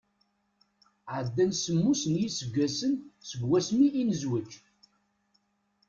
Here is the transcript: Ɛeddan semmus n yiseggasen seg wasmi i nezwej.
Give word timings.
Ɛeddan 1.15 1.51
semmus 1.55 2.01
n 2.11 2.13
yiseggasen 2.21 2.93
seg 3.29 3.41
wasmi 3.49 3.87
i 4.01 4.03
nezwej. 4.09 4.51